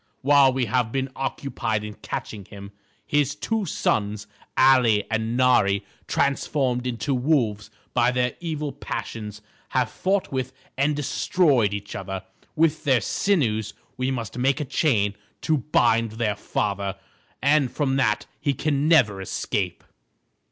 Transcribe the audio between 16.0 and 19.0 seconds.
their father, and from that he can